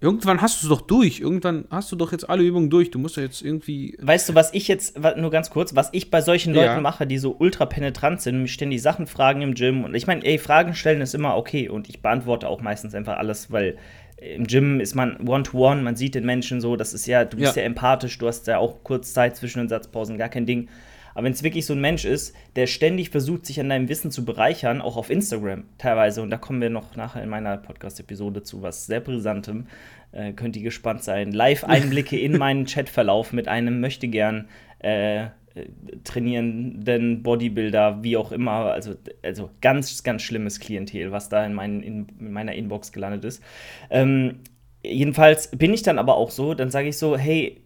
[0.00, 1.20] irgendwann hast du es doch durch.
[1.20, 2.90] Irgendwann hast du doch jetzt alle Übungen durch.
[2.90, 3.96] Du musst ja jetzt irgendwie.
[4.00, 6.80] Weißt du, was ich jetzt, nur ganz kurz, was ich bei solchen Leuten Ja.
[6.80, 9.84] mache, die so ultra penetrant sind und mich ständig Sachen fragen im Gym.
[9.84, 11.68] Und ich meine, ey, Fragen stellen ist immer okay.
[11.68, 13.76] Und ich beantworte auch meistens einfach alles, weil
[14.20, 17.54] im Gym ist man one-to-one, man sieht den Menschen so, das ist ja, du bist
[17.54, 17.66] ja, Ja.
[17.66, 20.68] empathisch, du hast ja auch kurz Zeit zwischen den Satzpausen, gar kein Ding.
[21.14, 24.10] Aber wenn es wirklich so ein Mensch ist, der ständig versucht, sich an deinem Wissen
[24.10, 28.42] zu bereichern, auch auf Instagram teilweise, und da kommen wir noch nachher in meiner Podcast-Episode
[28.42, 29.66] zu was sehr Brisantem,
[30.12, 31.32] äh, könnt ihr gespannt sein.
[31.32, 34.48] Live-Einblicke in meinen Chatverlauf mit einem möchte gern
[34.80, 35.26] äh,
[35.58, 35.66] äh,
[36.04, 38.72] trainierenden Bodybuilder, wie auch immer.
[38.72, 43.24] Also, also ganz, ganz schlimmes Klientel, was da in, meinen, in, in meiner Inbox gelandet
[43.24, 43.42] ist.
[43.90, 44.40] Ähm,
[44.82, 47.60] jedenfalls bin ich dann aber auch so, dann sage ich so, hey,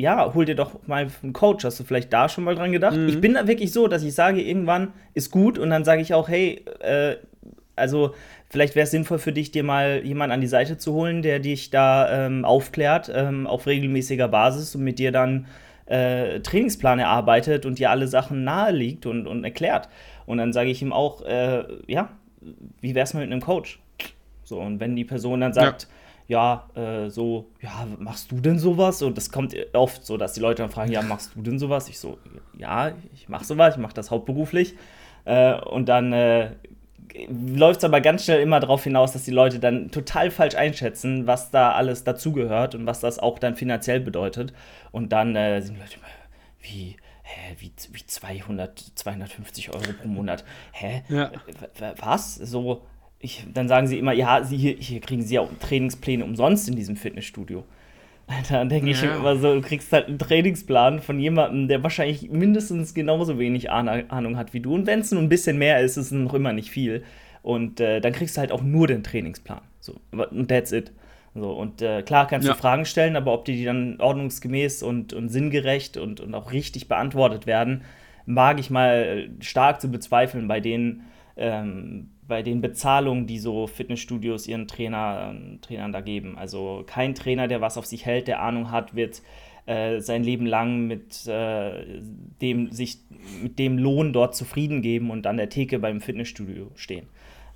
[0.00, 1.64] ja, hol dir doch mal einen Coach.
[1.64, 2.96] Hast du vielleicht da schon mal dran gedacht?
[3.08, 6.14] Ich bin da wirklich so, dass ich sage, irgendwann ist gut und dann sage ich
[6.14, 7.16] auch, hey, äh,
[7.76, 8.14] also
[8.48, 11.38] vielleicht wäre es sinnvoll für dich, dir mal jemanden an die Seite zu holen, der
[11.38, 15.46] dich da ähm, aufklärt, ähm, auf regelmäßiger Basis und mit dir dann
[15.86, 19.88] äh, Trainingsplan erarbeitet und dir alle Sachen nahelegt und, und erklärt.
[20.26, 22.10] Und dann sage ich ihm auch, äh, ja,
[22.80, 23.80] wie wär's mal mit einem Coach?
[24.44, 25.88] So, und wenn die Person dann sagt, ja,
[26.30, 29.02] äh, so, ja, machst du denn sowas?
[29.02, 31.88] Und das kommt oft so, dass die Leute dann fragen, ja, machst du denn sowas?
[31.88, 32.18] Ich so,
[32.56, 34.76] ja, ich mach sowas, ich mach das hauptberuflich.
[35.24, 36.50] Äh, und dann äh,
[37.28, 41.26] läuft es aber ganz schnell immer darauf hinaus, dass die Leute dann total falsch einschätzen,
[41.26, 44.52] was da alles dazugehört und was das auch dann finanziell bedeutet.
[44.92, 46.06] Und dann äh, sind die Leute immer,
[46.60, 50.44] wie, hä, wie, wie 200, 250 Euro pro Monat?
[50.72, 51.02] Hä?
[51.08, 51.30] Ja.
[51.32, 52.36] W- Was?
[52.36, 52.86] So,
[53.20, 56.68] ich, dann sagen sie immer, ja, sie, hier, hier kriegen sie ja auch Trainingspläne umsonst
[56.68, 57.64] in diesem Fitnessstudio.
[58.26, 59.16] Alter, dann denke ich Ja.
[59.16, 64.08] immer so, du kriegst halt einen Trainingsplan von jemandem, der wahrscheinlich mindestens genauso wenig Ahn-
[64.08, 64.74] Ahnung hat wie du.
[64.74, 67.02] Und wenn es nur ein bisschen mehr ist, ist es noch immer nicht viel.
[67.42, 69.60] Und äh, dann kriegst du halt auch nur den Trainingsplan.
[69.80, 70.92] So, und that's it.
[71.34, 72.54] So, und äh, klar kannst Ja.
[72.54, 76.52] du Fragen stellen, aber ob die, die dann ordnungsgemäß und, und sinngerecht und, und auch
[76.52, 77.82] richtig beantwortet werden,
[78.26, 81.02] mag ich mal stark zu bezweifeln bei den,
[81.40, 86.38] ähm, bei den Bezahlungen, die so Fitnessstudios ihren Trainer, Trainern da geben.
[86.38, 89.22] Also kein Trainer, der was auf sich hält, der Ahnung hat, wird
[89.66, 92.00] äh, sein Leben lang mit, äh,
[92.40, 92.98] dem, sich,
[93.42, 97.08] mit dem Lohn dort zufrieden geben und an der Theke beim Fitnessstudio stehen.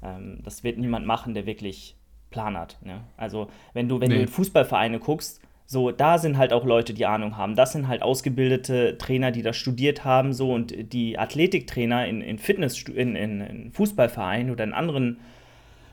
[0.03, 1.97] Ähm, das wird niemand machen, der wirklich
[2.31, 2.79] Plan hat.
[2.85, 3.05] Ne?
[3.17, 4.23] Also wenn du, wenn du Nee.
[4.23, 7.57] in Fußballvereine guckst, so, da sind halt auch Leute, die Ahnung haben.
[7.57, 12.39] Das sind halt ausgebildete Trainer, die das studiert haben, so und die Athletiktrainer in, in
[12.39, 15.21] Fitness, in, in, in Fußballvereinen oder in anderen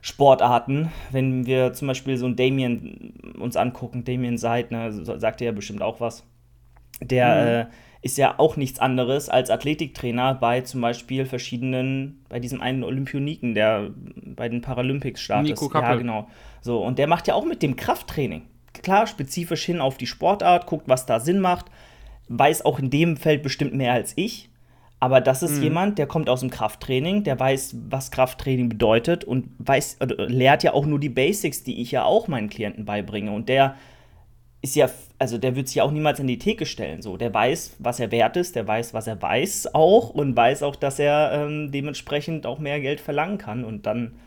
[0.02, 5.46] Sportarten, wenn wir zum Beispiel so einen Damien uns angucken, Damien Seid, ne, sagt er
[5.46, 6.26] ja bestimmt auch was,
[7.02, 7.66] der äh,
[8.02, 13.54] ist ja auch nichts anderes als Athletiktrainer bei zum Beispiel verschiedenen, bei diesem einen Olympioniken,
[13.54, 13.92] der
[14.26, 15.52] bei den Paralympics startet.
[15.52, 16.00] Nico Ja, Kappel.
[16.00, 16.28] genau.
[16.62, 18.44] So, und der macht ja auch mit dem Krafttraining.
[18.74, 21.66] Klar, spezifisch hin auf die Sportart, guckt, was da Sinn macht,
[22.30, 24.50] weiß auch in dem Feld bestimmt mehr als ich.
[25.02, 29.50] Aber das ist jemand, der kommt aus dem Krafttraining, der weiß, was Krafttraining bedeutet und
[29.58, 33.32] weiß, lehrt ja auch nur die Basics, die ich ja auch meinen Klienten beibringe.
[33.32, 33.76] Und der
[34.62, 37.02] ist ja, also der wird sich ja auch niemals in die Theke stellen.
[37.02, 40.62] So, der weiß, was er wert ist, der weiß, was er weiß auch und weiß
[40.62, 43.66] auch, dass er ähm, dementsprechend auch mehr Geld verlangen kann.
[43.66, 44.20] Und dann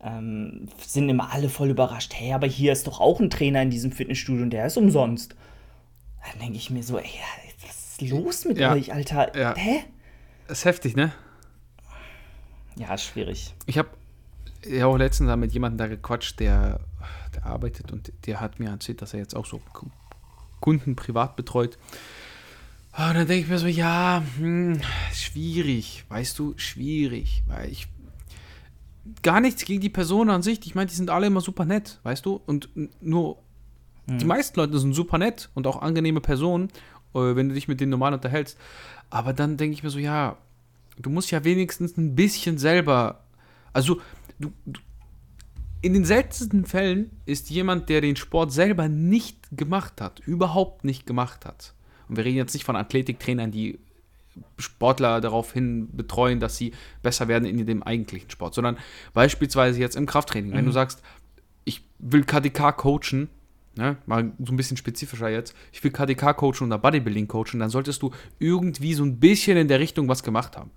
[0.00, 2.12] ähm, sind immer alle voll überrascht.
[2.14, 5.34] Hey, aber hier ist doch auch ein Trainer in diesem Fitnessstudio und der ist umsonst.
[6.30, 7.08] Dann denke ich mir so, ey,
[7.66, 8.72] was ist los mit Ja.
[8.72, 9.36] euch, Alter?
[9.38, 9.54] Ja.
[9.56, 9.84] Hä?
[10.48, 11.12] Das ist heftig, ne?
[12.76, 13.54] Ja, ist schwierig.
[13.66, 13.88] Ich habe
[14.68, 16.80] ja auch letztens mit jemandem da gequatscht, der,
[17.34, 19.86] der arbeitet und der hat mir erzählt, dass er jetzt auch so Ku-
[20.60, 21.78] Kunden privat betreut.
[22.92, 24.80] Ah, Und dann denke ich mir so, ja, hm,
[25.12, 27.88] schwierig, weißt du, schwierig, weil ich
[29.22, 30.60] gar nichts gegen die Person an sich.
[30.64, 32.40] Ich meine, die sind alle immer super nett, weißt du?
[32.46, 32.68] Und
[33.00, 33.38] nur
[34.08, 36.68] die meisten Leute sind super nett und auch angenehme Personen,
[37.14, 38.56] äh, wenn du dich mit denen normal unterhältst.
[39.10, 40.36] Aber dann denke ich mir so, ja,
[40.98, 43.24] du musst ja wenigstens ein bisschen selber.
[43.72, 44.00] Also,
[44.38, 44.80] du, du,
[45.82, 51.06] in den seltensten Fällen ist jemand, der den Sport selber nicht gemacht hat, überhaupt nicht
[51.06, 51.74] gemacht hat.
[52.08, 53.80] Und wir reden jetzt nicht von Athletiktrainern, die
[54.58, 56.72] Sportler daraufhin betreuen, dass sie
[57.02, 58.76] besser werden in dem eigentlichen Sport, sondern
[59.12, 60.52] beispielsweise jetzt im Krafttraining.
[60.52, 61.02] Wenn du sagst,
[61.64, 63.28] ich will KDK coachen,
[63.76, 67.70] ne, mal so ein bisschen spezifischer jetzt, ich will KDK coachen oder Bodybuilding coachen, dann
[67.70, 70.70] solltest du irgendwie so ein bisschen in der Richtung was gemacht haben.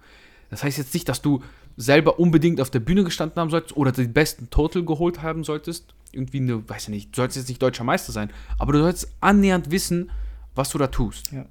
[0.50, 1.43] Das heißt jetzt nicht, dass du
[1.78, 5.93] selber unbedingt auf der Bühne gestanden haben solltest oder den besten Total geholt haben solltest.
[6.12, 9.13] Irgendwie eine, weiß ich nicht, du solltest jetzt nicht deutscher Meister sein, aber du solltest
[9.19, 10.12] annähernd wissen,
[10.56, 11.32] was du da tust.
[11.32, 11.45] Ja.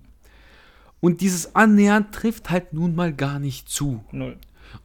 [1.00, 4.04] Und dieses annähernd trifft halt nun mal gar nicht zu.
[4.10, 4.36] Null.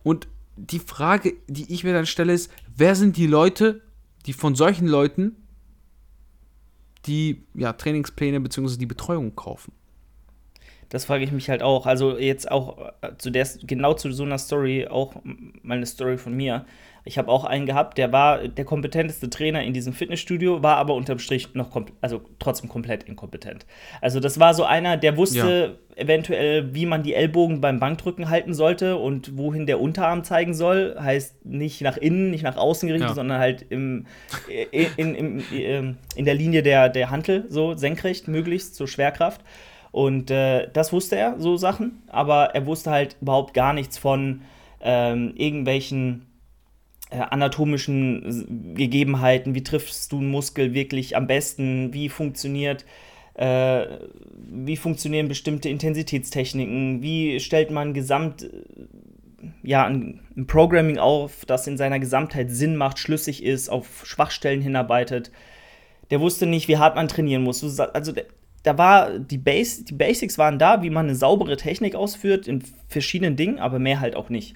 [0.03, 3.81] Und die Frage, die ich mir dann stelle, ist, wer sind die Leute,
[4.25, 5.35] die von solchen Leuten
[7.05, 8.77] die ja, Trainingspläne bzw.
[8.77, 9.73] die Betreuung kaufen?
[10.89, 11.85] Das frage ich mich halt auch.
[11.85, 16.17] Also jetzt auch äh, zu der, genau zu so einer Story, auch mal eine Story
[16.17, 16.65] von mir.
[17.05, 20.93] Ich habe auch einen gehabt, der war der kompetenteste Trainer in diesem Fitnessstudio, war aber
[20.93, 23.65] unterm Strich noch also trotzdem komplett inkompetent.
[23.99, 26.01] Also das war so einer, der wusste ja.
[26.01, 30.95] eventuell, wie man die Ellbogen beim Bankdrücken halten sollte und wohin der Unterarm zeigen soll.
[30.97, 33.15] Heißt nicht nach innen, nicht nach außen gerichtet, ja.
[33.15, 34.05] sondern halt im,
[34.71, 39.41] in, in, in, ähm, in der Linie der, der Hantel, so senkrecht, möglichst zur Schwerkraft.
[39.91, 44.41] Und äh, das wusste er, so Sachen, aber er wusste halt überhaupt gar nichts von
[44.81, 46.25] ähm, irgendwelchen
[47.19, 52.85] anatomischen Gegebenheiten, wie triffst du einen Muskel wirklich am besten, wie funktioniert
[53.35, 53.85] äh,
[54.35, 58.47] wie funktionieren bestimmte Intensitätstechniken, wie stellt man gesamt
[59.61, 64.61] ja, ein, ein, Programming auf, das in seiner Gesamtheit Sinn macht, schlüssig ist, auf Schwachstellen
[64.61, 65.31] hinarbeitet.
[66.11, 67.79] Der wusste nicht, wie hart man trainieren muss.
[67.79, 68.13] Also
[68.63, 72.63] da war die, Base, die Basics waren da, wie man eine saubere Technik ausführt in
[72.87, 74.55] verschiedenen Dingen, aber mehr halt auch nicht.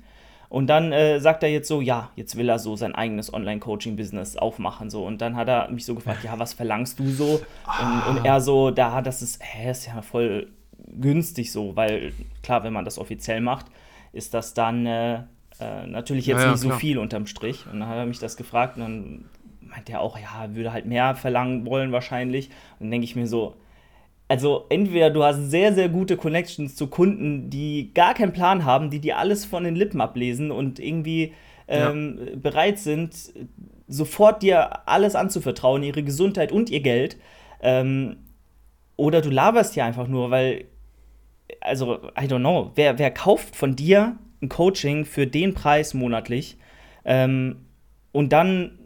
[0.49, 4.37] Und dann äh, sagt er jetzt so, ja, jetzt will er so sein eigenes Online-Coaching-Business
[4.37, 4.89] aufmachen.
[4.89, 5.05] So.
[5.05, 7.41] Und dann hat er mich so gefragt, ja, was verlangst du so?
[7.81, 10.47] Und, und er so, da, das ist, hä, ist ja voll
[10.87, 13.65] günstig so, weil klar, wenn man das offiziell macht,
[14.13, 15.15] ist das dann äh,
[15.59, 16.73] äh, natürlich jetzt ja, nicht klar.
[16.73, 17.65] so viel unterm Strich.
[17.71, 19.25] Und dann hat er mich das gefragt und dann
[19.61, 22.47] meint er auch, ja, würde halt mehr verlangen wollen wahrscheinlich.
[22.79, 23.55] Und dann denke ich mir so,
[24.27, 28.89] also entweder du hast sehr, sehr gute Connections zu Kunden, die gar keinen Plan haben,
[28.89, 31.33] die dir alles von den Lippen ablesen und irgendwie
[31.67, 32.35] ähm, ja.
[32.35, 33.15] bereit sind,
[33.87, 37.17] sofort dir alles anzuvertrauen, ihre Gesundheit und ihr Geld.
[37.61, 38.17] Ähm,
[38.97, 40.65] oder du laberst hier einfach nur, weil,
[41.61, 46.57] also, I don't know, wer, wer kauft von dir ein Coaching für den Preis monatlich
[47.05, 47.65] ähm,
[48.11, 48.76] und dann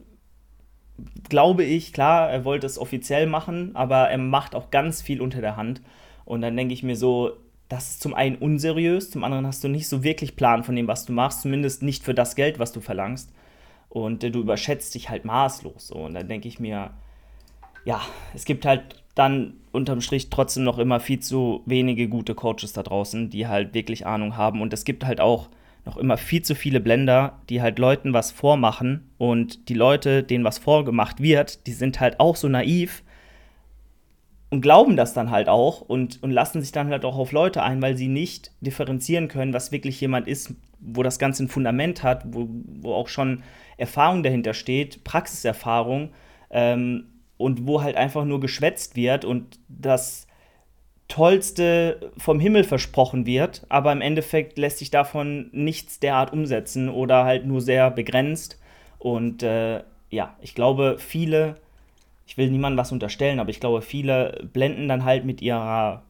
[1.29, 5.41] glaube ich, klar, er wollte es offiziell machen, aber er macht auch ganz viel unter
[5.41, 5.81] der Hand.
[6.25, 7.37] Und dann denke ich mir so,
[7.69, 10.87] das ist zum einen unseriös, zum anderen hast du nicht so wirklich Plan von dem,
[10.87, 13.31] was du machst, zumindest nicht für das Geld, was du verlangst.
[13.89, 15.87] Und äh, du überschätzt dich halt maßlos.
[15.87, 15.95] So.
[15.95, 16.91] Und dann denke ich mir,
[17.85, 18.01] ja,
[18.33, 22.83] es gibt halt dann unterm Strich trotzdem noch immer viel zu wenige gute Coaches da
[22.83, 24.61] draußen, die halt wirklich Ahnung haben.
[24.61, 25.49] Und es gibt halt auch
[25.85, 29.09] noch immer viel zu viele Blender, die halt Leuten was vormachen.
[29.17, 33.03] Und die Leute, denen was vorgemacht wird, die sind halt auch so naiv
[34.51, 37.63] und glauben das dann halt auch und, und lassen sich dann halt auch auf Leute
[37.63, 42.03] ein, weil sie nicht differenzieren können, was wirklich jemand ist, wo das Ganze ein Fundament
[42.03, 42.49] hat, wo,
[42.81, 43.43] wo auch schon
[43.77, 46.11] Erfahrung dahinter steht, Praxiserfahrung
[46.49, 47.05] ähm,
[47.37, 50.27] und wo halt einfach nur geschwätzt wird und das
[51.11, 57.25] Tollste vom Himmel versprochen wird, aber im Endeffekt lässt sich davon nichts derart umsetzen oder
[57.25, 58.57] halt nur sehr begrenzt.
[58.97, 61.57] Und äh, ja, ich glaube, viele,
[62.25, 66.03] ich will niemandem was unterstellen, aber ich glaube, viele blenden dann halt mit ihrer,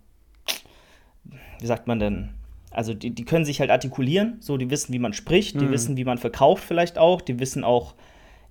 [1.59, 2.29] wie sagt man denn,
[2.69, 5.71] also die, die können sich halt artikulieren, so die wissen, wie man spricht, die mhm.
[5.71, 7.95] wissen, wie man verkauft vielleicht auch, die wissen auch,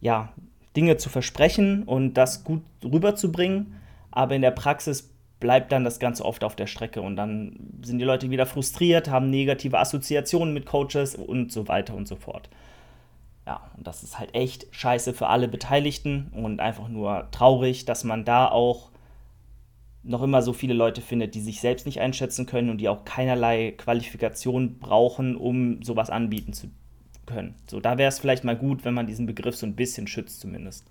[0.00, 0.32] ja,
[0.76, 3.76] Dinge zu versprechen und das gut rüberzubringen,
[4.10, 5.10] aber in der Praxis
[5.40, 9.10] bleibt dann das Ganze oft auf der Strecke und dann sind die Leute wieder frustriert,
[9.10, 12.50] haben negative Assoziationen mit Coaches und so weiter und so fort.
[13.46, 18.04] Ja, und das ist halt echt scheiße für alle Beteiligten und einfach nur traurig, dass
[18.04, 18.90] man da auch
[20.02, 23.04] noch immer so viele Leute findet, die sich selbst nicht einschätzen können und die auch
[23.04, 26.68] keinerlei Qualifikation brauchen, um sowas anbieten zu
[27.26, 27.54] können.
[27.68, 30.40] So, da wäre es vielleicht mal gut, wenn man diesen Begriff so ein bisschen schützt
[30.40, 30.86] zumindest.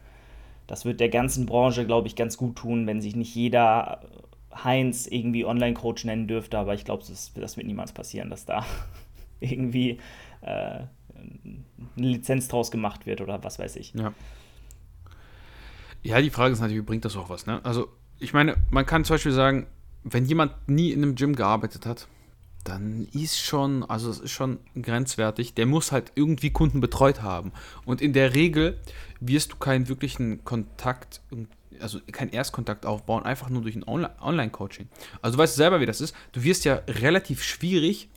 [0.68, 4.02] Das wird der ganzen Branche, glaube ich, ganz gut tun, wenn sich nicht jeder
[4.52, 8.66] Heinz irgendwie Online-Coach nennen dürfte, aber ich glaube, das, das, wird niemals passieren, dass da
[9.40, 10.00] irgendwie
[10.42, 10.88] äh, eine
[11.96, 13.94] Lizenz draus gemacht wird oder was weiß ich.
[13.94, 14.14] Ja.
[16.02, 17.64] Ja, die Frage ist natürlich, bringt das auch was, ne?
[17.66, 19.68] Also, ich meine, man kann zum Beispiel sagen,
[20.04, 22.08] wenn jemand nie in einem Gym gearbeitet hat,
[22.64, 25.54] dann ist schon, also es ist schon grenzwertig.
[25.56, 27.52] Der muss halt irgendwie Kunden betreut haben.
[27.86, 28.80] Und in der Regel
[29.20, 31.22] wirst du keinen wirklichen Kontakt
[31.80, 34.88] also kein Erstkontakt aufbauen, einfach nur durch ein Online-Coaching.
[35.22, 36.16] Also du weißt selber, wie das ist.
[36.32, 38.10] Du wirst ja relativ schwierig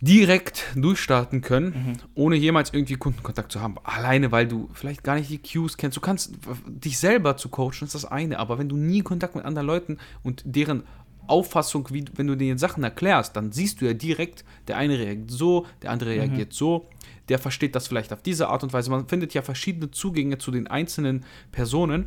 [0.00, 1.92] direkt durchstarten können, mhm.
[2.14, 3.76] ohne jemals irgendwie Kundenkontakt zu haben.
[3.82, 5.96] Alleine, weil du vielleicht gar nicht die Cues kennst.
[5.96, 6.34] Du kannst
[6.66, 9.98] dich selber zu coachen, ist das eine, aber wenn du nie Kontakt mit anderen Leuten
[10.22, 10.84] und deren
[11.28, 15.30] Auffassung, wie wenn du denen Sachen erklärst, dann siehst du ja direkt, der eine reagiert
[15.30, 16.20] so, der andere mhm.
[16.20, 16.88] reagiert so
[17.28, 18.90] der versteht das vielleicht auf diese Art und Weise.
[18.90, 22.06] Man findet ja verschiedene Zugänge zu den einzelnen Personen,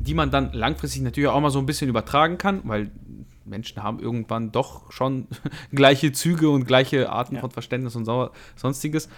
[0.00, 2.90] die man dann langfristig natürlich auch mal so ein bisschen übertragen kann, weil
[3.44, 5.26] Menschen haben irgendwann doch schon
[5.72, 7.40] gleiche Züge und gleiche Arten ja.
[7.40, 9.08] von Verständnis und so, sonstiges.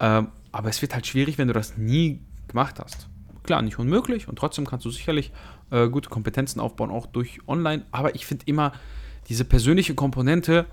[0.00, 3.08] Ähm, aber es wird halt schwierig, wenn du das nie gemacht hast.
[3.44, 5.30] Klar, nicht unmöglich und trotzdem kannst du sicherlich
[5.70, 7.84] äh, gute Kompetenzen aufbauen, auch durch online.
[7.92, 8.72] Aber ich finde immer,
[9.28, 10.66] diese persönliche Komponente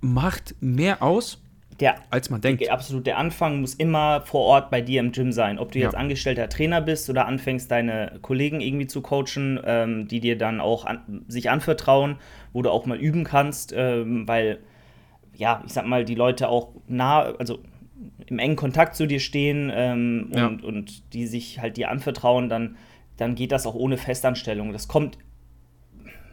[0.00, 1.40] macht mehr aus,
[1.80, 2.68] der, als man denkt.
[2.70, 5.58] Absolut, der Anfang muss immer vor Ort bei dir im Gym sein.
[5.58, 5.98] Ob du jetzt ja.
[5.98, 10.86] angestellter Trainer bist oder anfängst, deine Kollegen irgendwie zu coachen, ähm, die dir dann auch
[10.86, 12.16] an, sich anvertrauen,
[12.54, 14.58] wo du auch mal üben kannst, ähm, weil,
[15.34, 17.58] ja, ich sag mal, die Leute auch nah, also
[18.26, 20.68] im engen Kontakt zu dir stehen ähm, und, ja.
[20.68, 22.76] und die sich halt dir anvertrauen, dann,
[23.16, 24.72] dann geht das auch ohne Festanstellung.
[24.72, 25.18] Das kommt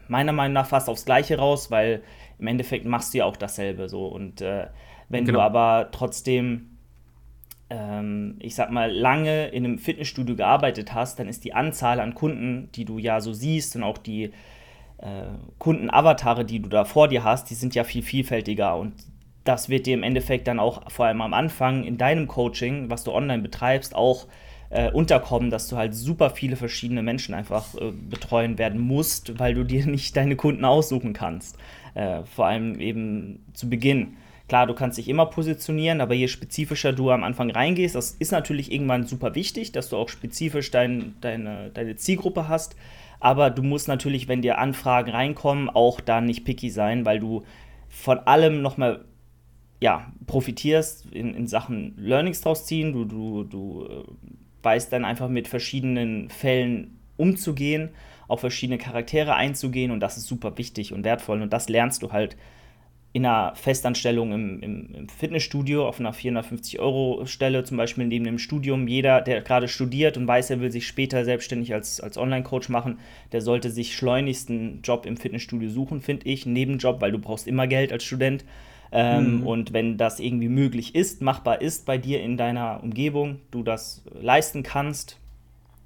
[0.08, 2.02] meiner Meinung nach fast aufs Gleiche raus, weil
[2.38, 4.66] im Endeffekt machst du ja auch dasselbe so und äh,
[5.08, 5.38] wenn genau.
[5.38, 6.78] du aber trotzdem,
[7.70, 12.14] ähm, ich sag mal, lange in einem Fitnessstudio gearbeitet hast, dann ist die Anzahl an
[12.14, 14.32] Kunden, die du ja so siehst und auch die
[14.98, 15.26] äh,
[15.58, 18.94] Kundenavatare, die du da vor dir hast, die sind ja viel vielfältiger und
[19.44, 23.04] das wird dir im Endeffekt dann auch vor allem am Anfang in deinem Coaching, was
[23.04, 24.26] du online betreibst, auch
[24.70, 29.54] äh, unterkommen, dass du halt super viele verschiedene Menschen einfach äh, betreuen werden musst, weil
[29.54, 31.58] du dir nicht deine Kunden aussuchen kannst.
[31.94, 34.16] Äh, vor allem eben zu Beginn.
[34.48, 38.32] Klar, du kannst dich immer positionieren, aber je spezifischer du am Anfang reingehst, das ist
[38.32, 42.76] natürlich irgendwann super wichtig, dass du auch spezifisch dein, deine, deine Zielgruppe hast.
[43.20, 47.44] Aber du musst natürlich, wenn dir Anfragen reinkommen, auch da nicht picky sein, weil du
[47.88, 49.04] von allem nochmal
[49.84, 52.94] ja, profitierst in, in Sachen Learnings draus ziehen.
[52.94, 54.04] Du, du, du äh,
[54.62, 57.90] weißt dann einfach mit verschiedenen Fällen umzugehen,
[58.26, 62.12] auf verschiedene Charaktere einzugehen und das ist super wichtig und wertvoll und das lernst du
[62.12, 62.34] halt
[63.12, 68.88] in einer Festanstellung im, im, im Fitnessstudio auf einer 450-Euro-Stelle, zum Beispiel neben dem Studium.
[68.88, 72.98] Jeder, der gerade studiert und weiß, er will sich später selbstständig als, als Online-Coach machen,
[73.32, 76.46] der sollte sich schleunigst einen Job im Fitnessstudio suchen, finde ich.
[76.46, 78.46] Nebenjob, weil du brauchst immer Geld als Student.
[78.96, 79.46] Ähm, mhm.
[79.46, 84.04] Und wenn das irgendwie möglich ist, machbar ist bei dir in deiner Umgebung, du das
[84.20, 85.18] leisten kannst,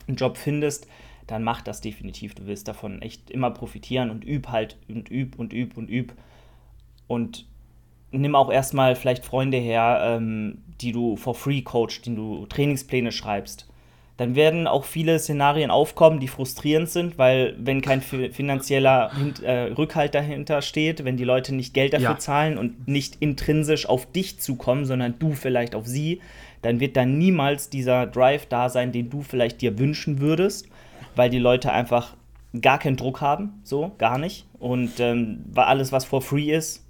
[0.07, 0.87] einen Job findest,
[1.27, 2.35] dann mach das definitiv.
[2.35, 6.12] Du wirst davon echt immer profitieren und üb halt und üb und üb und üb.
[7.07, 7.47] Und
[8.11, 13.11] nimm auch erstmal vielleicht Freunde her, ähm, die du for free coachst, denen du Trainingspläne
[13.11, 13.67] schreibst.
[14.18, 19.12] Dann werden auch viele Szenarien aufkommen, die frustrierend sind, weil wenn kein finanzieller
[19.44, 22.18] äh, Rückhalt dahinter steht, wenn die Leute nicht Geld dafür ja.
[22.18, 26.20] zahlen und nicht intrinsisch auf dich zukommen, sondern du vielleicht auf sie,
[26.62, 30.68] dann wird da niemals dieser Drive da sein, den du vielleicht dir wünschen würdest,
[31.14, 32.16] weil die Leute einfach
[32.61, 34.46] gar keinen Druck haben, so, gar nicht.
[34.59, 36.85] Und ähm, alles, was for free ist,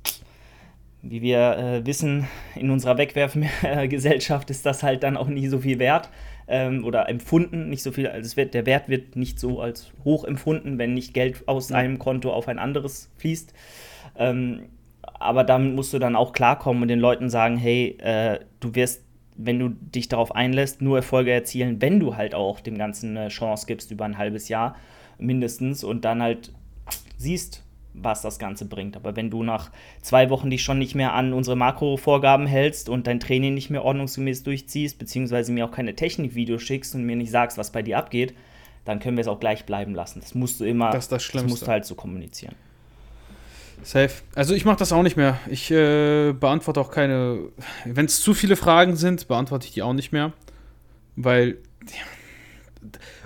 [1.03, 5.79] wie wir äh, wissen, in unserer Wegwerfgesellschaft ist das halt dann auch nicht so viel
[5.79, 6.09] wert
[6.49, 10.25] ähm, oder empfunden, nicht so viel, also wird, der Wert wird nicht so als hoch
[10.25, 13.53] empfunden, wenn nicht Geld aus einem Konto auf ein anderes fließt.
[14.17, 14.71] Ähm,
[15.03, 19.05] aber damit musst du dann auch klarkommen und den Leuten sagen, hey, äh, du wirst,
[19.37, 23.29] wenn du dich darauf einlässt, nur Erfolge erzielen, wenn du halt auch dem Ganzen eine
[23.29, 24.77] Chance gibst über ein halbes Jahr
[25.19, 26.53] mindestens und dann halt
[27.17, 27.65] siehst,
[28.03, 28.97] was das Ganze bringt.
[28.97, 29.71] Aber wenn du nach
[30.03, 33.85] zwei Wochen dich schon nicht mehr an unsere Makrovorgaben hältst und dein Training nicht mehr
[33.85, 37.99] ordnungsgemäß durchziehst, beziehungsweise mir auch keine Technikvideos schickst und mir nicht sagst, was bei dir
[37.99, 38.35] abgeht,
[38.85, 40.21] dann können wir es auch gleich bleiben lassen.
[40.21, 42.55] Das musst du immer, das, das, das musst du halt so kommunizieren.
[43.83, 44.11] Safe.
[44.35, 45.39] Also ich mache das auch nicht mehr.
[45.49, 47.39] Ich äh, beantworte auch keine.
[47.85, 50.33] Wenn es zu viele Fragen sind, beantworte ich die auch nicht mehr.
[51.17, 51.59] Weil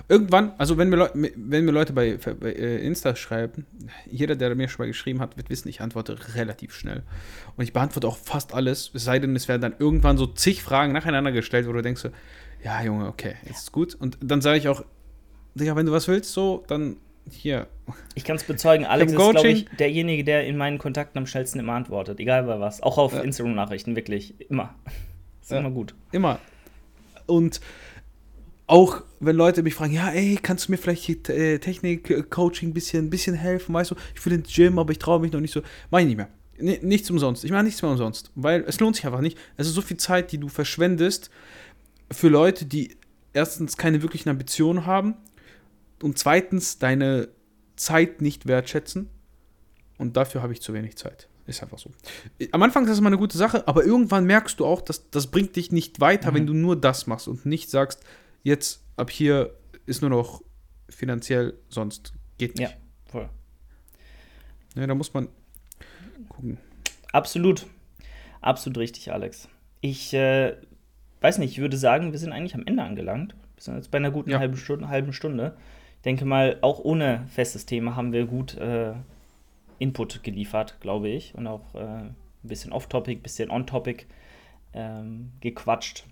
[0.07, 3.65] irgendwann, also wenn mir, wenn mir Leute bei, bei äh, Insta schreiben,
[4.09, 7.03] jeder, der mir schon mal geschrieben hat, wird wissen, ich antworte relativ schnell.
[7.55, 10.63] Und ich beantworte auch fast alles, es sei denn, es werden dann irgendwann so zig
[10.63, 12.09] Fragen nacheinander gestellt, wo du denkst,
[12.63, 13.95] ja, Junge, okay, jetzt ist gut.
[13.95, 14.83] Und dann sage ich auch,
[15.55, 16.97] Digga, wenn du was willst, so, dann
[17.29, 17.67] hier.
[18.15, 21.59] Ich kann es bezeugen, Alex ist, glaube ich, derjenige, der in meinen Kontakten am schnellsten
[21.59, 22.81] immer antwortet, egal bei was.
[22.81, 23.21] Auch auf ja.
[23.21, 24.73] Instagram-Nachrichten, wirklich, immer.
[25.41, 25.59] Ist ja.
[25.59, 25.93] immer gut.
[26.13, 26.39] Immer.
[27.25, 27.59] Und
[28.73, 32.73] auch wenn Leute mich fragen, ja, ey, kannst du mir vielleicht äh, Technik, Coaching ein
[32.73, 35.53] bisschen, bisschen helfen, weißt du, ich will ins Gym, aber ich traue mich noch nicht
[35.53, 35.61] so.
[35.91, 36.29] Mach ich nicht mehr.
[36.57, 37.43] N nichts umsonst.
[37.43, 39.37] Ich mache nichts mehr umsonst, weil es lohnt sich einfach nicht.
[39.57, 41.29] Es ist so viel Zeit, die du verschwendest
[42.11, 42.97] für Leute, die
[43.31, 45.17] erstens keine wirklichen Ambitionen haben
[46.01, 47.27] und zweitens deine
[47.75, 49.07] Zeit nicht wertschätzen.
[49.99, 51.27] Und dafür habe ich zu wenig Zeit.
[51.45, 51.91] Ist einfach so.
[52.51, 55.27] Am Anfang ist das immer eine gute Sache, aber irgendwann merkst du auch, dass das
[55.27, 56.35] bringt dich nicht weiter, mhm.
[56.35, 57.99] wenn du nur das machst und nicht sagst,
[58.43, 60.41] jetzt ab hier ist nur noch
[60.89, 62.71] finanziell, sonst geht nicht.
[62.71, 63.29] Ja, voll.
[64.75, 65.27] Ja, da muss man
[66.29, 66.57] gucken.
[67.11, 67.65] Absolut.
[68.41, 69.47] Absolut richtig, Alex.
[69.81, 70.55] Ich äh,
[71.21, 73.35] weiß nicht, ich würde sagen, wir sind eigentlich am Ende angelangt.
[73.55, 74.39] Wir sind jetzt bei einer guten ja.
[74.39, 75.55] halben, Stunde, halben Stunde.
[75.97, 78.93] Ich denke mal, auch ohne festes Thema haben wir gut äh,
[79.79, 81.35] Input geliefert, glaube ich.
[81.35, 84.05] Und auch äh, ein bisschen off-topic, ein bisschen on-topic
[84.73, 86.05] ähm, gequatscht.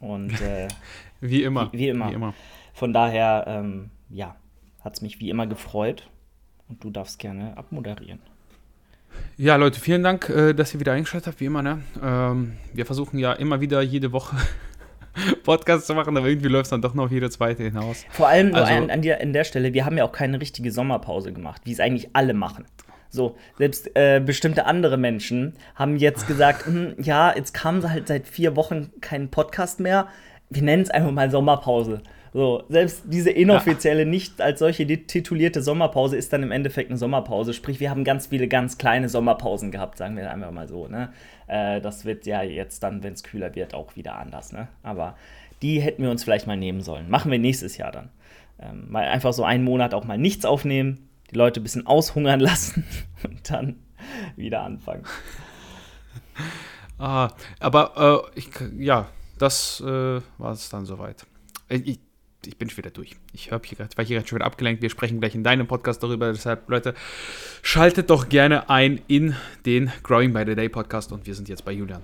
[0.00, 0.68] Und äh,
[1.20, 1.72] wie immer.
[1.72, 2.10] Wie, wie, immer.
[2.10, 2.34] Wie immer.
[2.72, 4.36] Von daher, ähm, ja,
[4.82, 6.08] hat es mich wie immer gefreut.
[6.68, 8.20] Und du darfst gerne abmoderieren.
[9.36, 11.62] Ja, Leute, vielen Dank, äh, dass ihr wieder eingeschaltet habt, wie immer.
[11.62, 11.82] Ne?
[12.02, 14.36] Ähm, wir versuchen ja immer wieder jede Woche
[15.44, 18.04] Podcast zu machen, aber irgendwie läuft es dann doch noch auf jede zweite hinaus.
[18.10, 20.70] Vor allem also, an, an, der, an der Stelle, wir haben ja auch keine richtige
[20.70, 22.66] Sommerpause gemacht, wie es eigentlich alle machen.
[23.10, 28.26] So, selbst äh, bestimmte andere Menschen haben jetzt gesagt, hm, ja, jetzt kam halt seit
[28.26, 30.08] vier Wochen kein Podcast mehr.
[30.48, 32.02] Wir nennen es einfach mal Sommerpause.
[32.32, 37.52] So, selbst diese inoffizielle, nicht als solche titulierte Sommerpause ist dann im Endeffekt eine Sommerpause.
[37.52, 40.86] Sprich, wir haben ganz viele ganz kleine Sommerpausen gehabt, sagen wir einfach mal so.
[40.86, 41.12] Ne?
[41.48, 44.52] Äh, das wird ja jetzt dann, wenn es kühler wird, auch wieder anders.
[44.52, 44.68] Ne?
[44.84, 45.16] Aber
[45.62, 47.10] die hätten wir uns vielleicht mal nehmen sollen.
[47.10, 48.10] Machen wir nächstes Jahr dann.
[48.60, 52.40] Ähm, mal einfach so einen Monat auch mal nichts aufnehmen, die Leute ein bisschen aushungern
[52.40, 52.84] lassen
[53.22, 53.76] und dann
[54.36, 55.04] wieder anfangen.
[56.98, 61.26] Ah, aber äh, ich, ja, das äh, war es dann soweit.
[61.68, 62.00] Äh, ich,
[62.44, 63.16] ich bin schon wieder durch.
[63.32, 64.82] Ich habe hier gerade, war hier gerade schon wieder abgelenkt.
[64.82, 66.32] Wir sprechen gleich in deinem Podcast darüber.
[66.32, 66.94] Deshalb, Leute,
[67.62, 69.34] schaltet doch gerne ein in
[69.66, 72.02] den Growing by the Day Podcast und wir sind jetzt bei Julian.